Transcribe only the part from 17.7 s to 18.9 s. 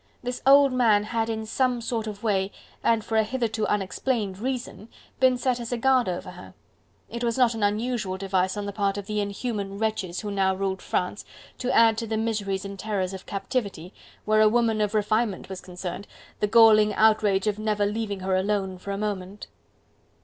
leaving her alone for